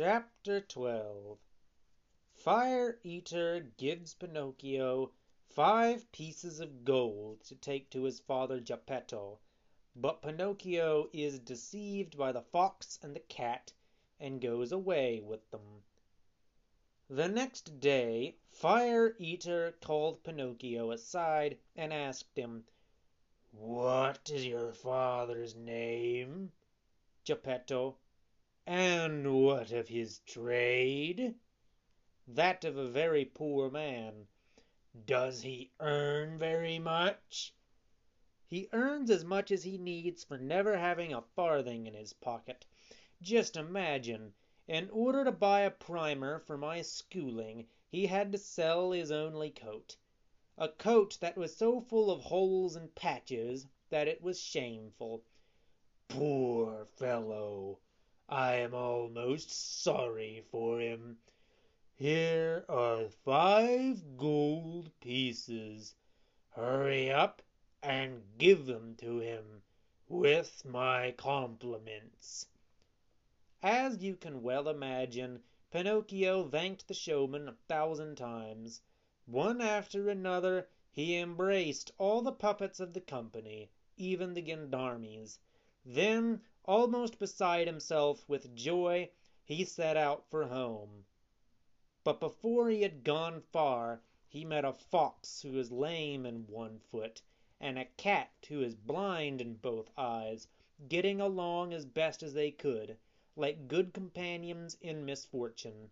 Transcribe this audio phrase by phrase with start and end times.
[0.00, 1.38] Chapter 12
[2.32, 5.10] Fire Eater gives Pinocchio
[5.48, 9.40] five pieces of gold to take to his father Geppetto,
[9.96, 13.72] but Pinocchio is deceived by the fox and the cat
[14.20, 15.82] and goes away with them.
[17.10, 22.66] The next day Fire Eater called Pinocchio aside and asked him,
[23.50, 26.52] "What is your father's name?"
[27.24, 27.98] "Geppetto."
[28.70, 31.36] "And what of his trade?"
[32.26, 34.28] "That of a very poor man."
[35.06, 37.54] "Does he earn very much?"
[38.46, 42.66] "He earns as much as he needs for never having a farthing in his pocket.
[43.22, 44.34] Just imagine!
[44.66, 49.50] In order to buy a primer for my schooling he had to sell his only
[49.50, 49.96] coat
[50.58, 55.24] a coat that was so full of holes and patches that it was shameful."
[56.08, 57.78] "Poor fellow!
[58.30, 61.16] I am almost sorry for him.
[61.94, 65.94] Here are five gold pieces.
[66.50, 67.40] Hurry up
[67.82, 69.62] and give them to him,
[70.10, 72.46] with my compliments."
[73.62, 78.82] As you can well imagine, Pinocchio thanked the showman a thousand times.
[79.24, 85.38] One after another he embraced all the puppets of the company, even the gendarmes.
[85.82, 89.08] Then, almost beside himself with joy,
[89.42, 91.06] he set out for home.
[92.04, 96.78] But before he had gone far he met a fox who was lame in one
[96.78, 97.22] foot,
[97.58, 100.46] and a cat who was blind in both eyes,
[100.90, 102.98] getting along as best as they could
[103.34, 105.90] like good companions in misfortune.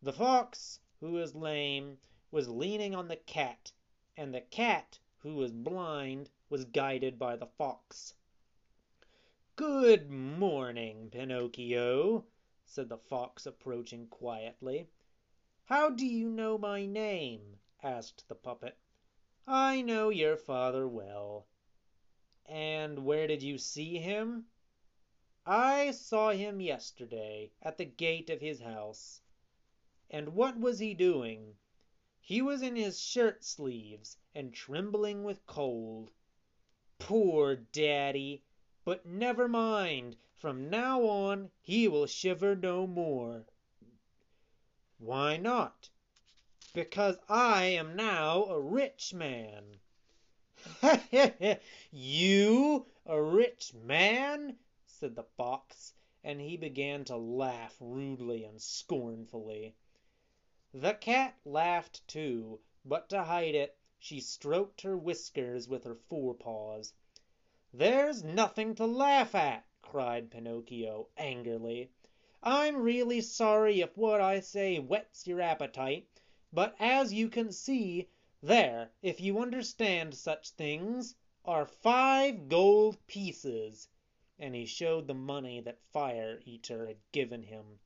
[0.00, 1.98] The fox, who was lame,
[2.30, 3.72] was leaning on the cat,
[4.16, 8.14] and the cat, who was blind, was guided by the fox.
[9.60, 12.28] "Good morning, Pinocchio,"
[12.64, 14.88] said the fox, approaching quietly.
[15.64, 18.78] "How do you know my name?" asked the puppet.
[19.48, 21.48] "I know your father well."
[22.46, 24.46] "And where did you see him?"
[25.44, 29.22] "I saw him yesterday at the gate of his house."
[30.08, 31.56] "And what was he doing?"
[32.20, 36.12] "He was in his shirt sleeves and trembling with cold."
[37.00, 38.44] "Poor daddy!
[38.88, 43.44] But never mind, from now on he will shiver no more."
[44.96, 45.90] "Why not?"
[46.72, 49.80] "Because I am now a rich man."
[51.92, 55.92] "You a rich man!" said the fox,
[56.24, 59.74] and he began to laugh rudely and scornfully.
[60.72, 66.32] The cat laughed too, but to hide it she stroked her whiskers with her fore
[66.32, 66.94] paws.
[67.74, 71.90] "There's nothing to laugh at!" cried Pinocchio angrily.
[72.42, 76.08] "I'm really sorry if what I say whets your appetite,
[76.50, 78.08] but as you can see,
[78.42, 81.14] there, if you understand such things,
[81.44, 83.90] are five gold pieces
[84.38, 87.80] and he showed the money that Fire Eater had given him.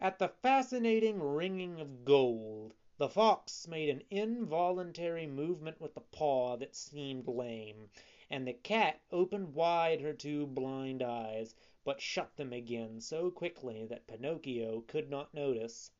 [0.00, 6.56] At the fascinating ringing of gold, the fox made an involuntary movement with the paw
[6.56, 7.88] that seemed lame,
[8.28, 11.54] and the cat opened wide her two blind eyes,
[11.84, 15.92] but shut them again so quickly that Pinocchio could not notice.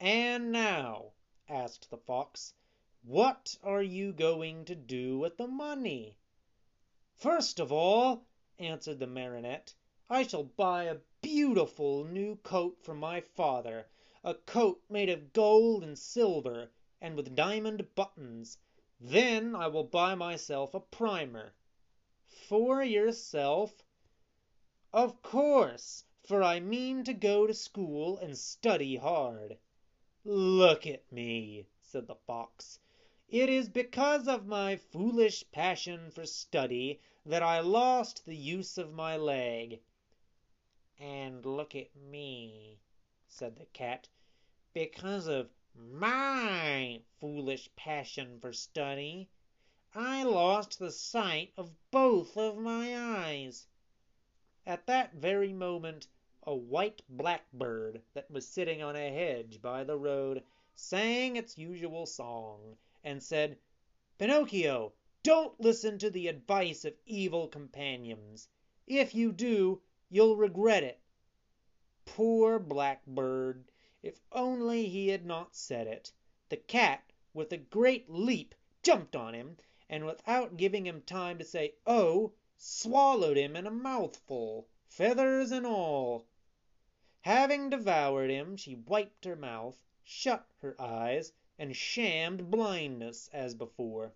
[0.00, 1.12] "And now,"
[1.46, 2.54] asked the fox,
[3.02, 6.16] "what are you going to do with the money?"
[7.12, 8.24] "First of all,"
[8.58, 9.74] answered the Marionette,
[10.08, 13.90] "I shall buy a beautiful new coat for my father,
[14.24, 18.56] a coat made of gold and silver, and with diamond buttons.
[19.00, 21.54] Then I will buy myself a primer."
[22.26, 23.84] "For yourself?"
[24.92, 29.56] "Of course, for I mean to go to school and study hard."
[30.24, 32.80] "Look at me," said the fox.
[33.28, 38.92] It is because of my foolish passion for study that I lost the use of
[38.92, 39.80] my leg."
[40.98, 42.80] "And look at me,"
[43.28, 44.08] said the cat.
[44.72, 49.28] "Because of my foolish passion for study,
[49.94, 53.68] I lost the sight of both of my eyes."
[54.64, 56.08] At that very moment
[56.42, 60.42] a white blackbird that was sitting on a hedge by the road
[60.74, 63.58] sang its usual song and said,
[64.16, 68.48] "Pinocchio, don't listen to the advice of evil companions.
[68.86, 70.98] If you do, you'll regret it."
[72.06, 73.70] Poor Blackbird!
[74.00, 76.12] If only he had not said it!
[76.50, 79.56] The cat, with a great leap, jumped on him,
[79.88, 85.66] and without giving him time to say "Oh!" swallowed him in a mouthful, feathers and
[85.66, 86.28] all.
[87.22, 94.14] Having devoured him, she wiped her mouth, shut her eyes, and shammed blindness as before.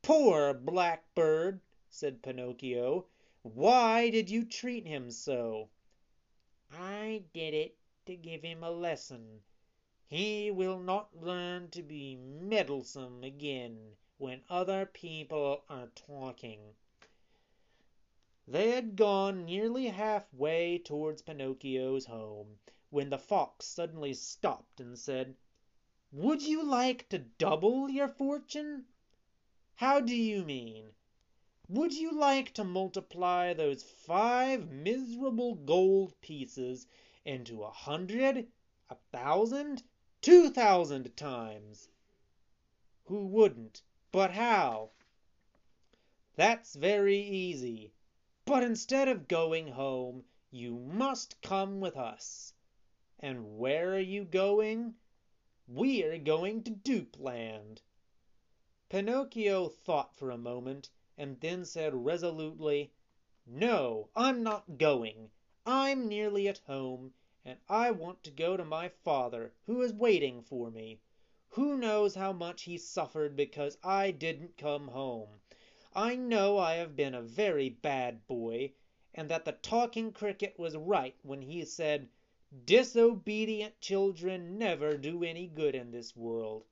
[0.00, 1.60] "Poor Blackbird!"
[1.90, 3.04] said Pinocchio.
[3.42, 5.68] "Why did you treat him so?"
[6.70, 9.44] "I did it to give him a lesson.
[10.08, 16.74] He will not learn to be meddlesome again when other people are talking."
[18.44, 22.58] They had gone nearly half way towards Pinocchio's home
[22.90, 25.36] when the Fox suddenly stopped and said:
[26.10, 28.86] "Would you like to double your fortune?"
[29.76, 30.92] "How do you mean?"
[31.68, 36.88] "Would you like to multiply those five miserable gold pieces
[37.24, 38.48] into a hundred,
[38.90, 39.84] a thousand,
[40.20, 41.88] two thousand times?"
[43.04, 43.84] "Who wouldn't?
[44.10, 44.90] But how?"
[46.34, 47.92] "That's very easy.
[48.44, 52.54] But instead of going home, you must come with us."
[53.20, 54.96] "And where are you going?"
[55.68, 57.82] "We are going to Dupeland."
[58.88, 62.90] Pinocchio thought for a moment and then said resolutely:
[63.46, 65.30] "No, I'm not going.
[65.64, 67.12] I'm nearly at home,
[67.44, 71.00] and I want to go to my father, who is waiting for me.
[71.50, 75.40] Who knows how much he suffered because I didn't come home?
[75.94, 78.72] I know I have been a very bad boy,
[79.14, 82.08] and that the Talking Cricket was right when he said,
[82.64, 86.64] 'Disobedient children never do any good in this world.'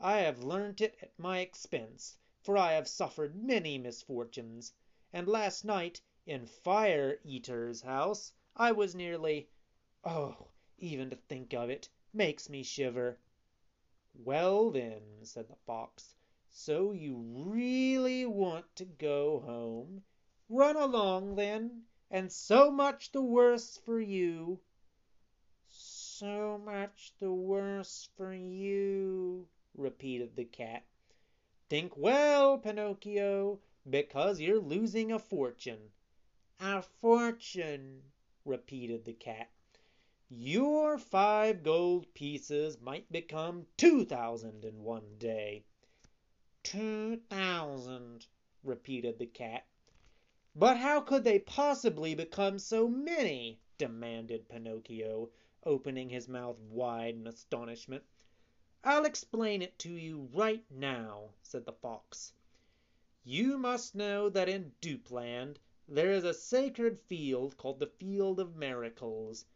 [0.00, 4.72] I have learnt it at my expense, for I have suffered many misfortunes,
[5.12, 9.50] and last night in Fire eater's house I was nearly
[10.02, 10.48] oh!
[10.78, 13.20] even to think of it makes me shiver."
[14.12, 16.16] "Well, then," said the Fox,
[16.50, 20.02] "so you really want to go home?
[20.48, 24.58] Run along, then, and so much the worse for you."
[25.68, 29.46] "So much the worse for you,"
[29.76, 30.84] repeated the cat.
[31.68, 35.92] "Think well, Pinocchio, because you're losing a fortune."
[36.58, 38.02] "A fortune!"
[38.48, 39.50] Repeated the cat.
[40.30, 45.66] "Your five gold pieces might become two thousand in one day."
[46.62, 48.26] "Two thousand!"
[48.64, 49.66] repeated the cat.
[50.56, 55.30] "But how could they possibly become so many?" demanded Pinocchio,
[55.64, 58.04] opening his mouth wide in astonishment.
[58.82, 62.32] "I'll explain it to you right now," said the Fox.
[63.24, 65.58] "You must know that in Dupeland
[65.90, 69.46] there is a sacred field called the Field of Miracles.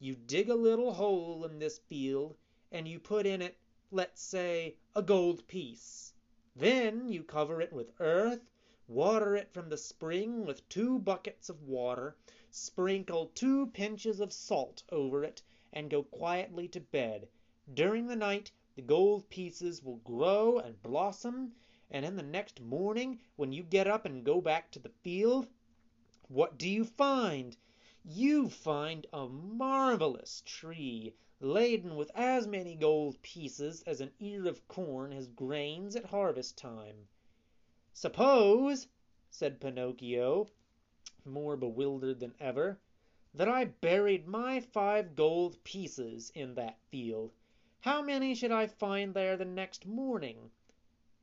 [0.00, 2.36] You dig a little hole in this field
[2.72, 3.56] and you put in it,
[3.92, 6.12] let's say, a gold piece.
[6.56, 8.50] Then you cover it with earth,
[8.88, 12.16] water it from the spring with two buckets of water,
[12.50, 15.40] sprinkle two pinches of salt over it,
[15.72, 17.28] and go quietly to bed.
[17.72, 21.52] During the night the gold pieces will grow and blossom,
[21.92, 25.46] and in the next morning when you get up and go back to the field,
[26.28, 27.56] what do you find?
[28.04, 34.66] You find a marvellous tree laden with as many gold pieces as an ear of
[34.66, 37.06] corn has grains at harvest time."
[37.92, 38.88] "Suppose,"
[39.30, 40.48] said Pinocchio,
[41.24, 42.80] more bewildered than ever,
[43.32, 47.34] "that I buried my five gold pieces in that field.
[47.82, 50.50] How many should I find there the next morning?"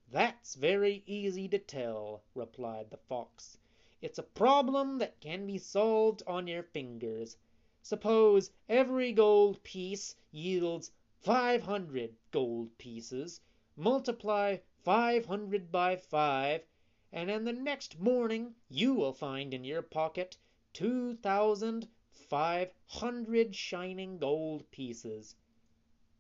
[0.10, 3.58] "That's very easy to tell," replied the Fox.
[4.06, 7.38] "It's a problem that can be solved on your fingers.
[7.82, 10.92] Suppose every gold piece yields
[11.22, 13.40] five hundred gold pieces,
[13.78, 16.66] multiply five hundred by five,
[17.14, 20.36] and in the next morning you will find in your pocket
[20.74, 25.38] two thousand five hundred shining gold pieces.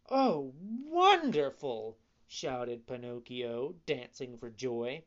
[0.10, 0.54] "Oh,
[0.86, 1.98] wonderful!"
[2.30, 5.04] shouted Pinocchio, dancing for joy.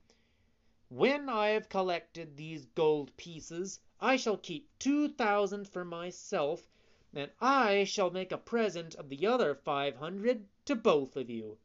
[0.89, 6.69] "When I have collected these gold pieces I shall keep two thousand for myself,
[7.13, 11.59] and I shall make a present of the other five hundred to both of you."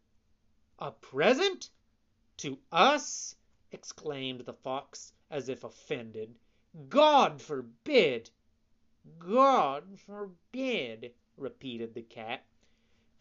[0.80, 1.70] "A present?
[2.38, 3.36] To us?"
[3.72, 6.40] exclaimed the Fox, as if offended.
[6.90, 8.32] "God forbid!"
[9.20, 12.44] "God forbid!" repeated the cat.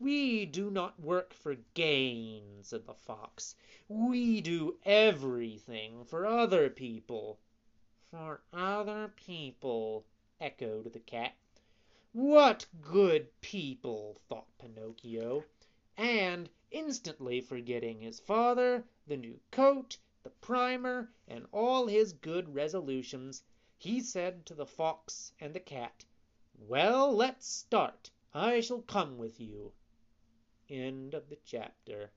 [0.03, 3.55] "We do not work for gain," said the Fox.
[3.87, 7.39] "We do everything for other people."
[8.11, 10.07] "For other people,"
[10.41, 11.37] echoed the cat.
[12.13, 15.45] "What good people!" thought Pinocchio,
[15.99, 23.43] and, instantly forgetting his father, the new coat, the primer, and all his good resolutions,
[23.77, 26.07] he said to the Fox and the cat,
[26.59, 28.11] Well, let's start.
[28.33, 29.75] I shall come with you.
[30.71, 32.13] End of the chapter.